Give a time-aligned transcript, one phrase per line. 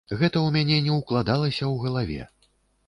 [0.19, 2.21] Гэта ў мяне не ўкладалася ў галаве.